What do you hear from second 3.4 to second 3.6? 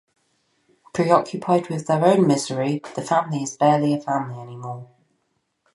is